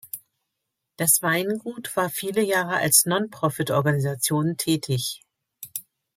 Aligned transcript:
Das 0.97 1.21
Weingut 1.21 1.95
war 1.95 2.09
viele 2.09 2.41
Jahre 2.41 2.77
als 2.77 3.05
Non-Profit-Organisation 3.05 4.57
tätig. 4.57 5.21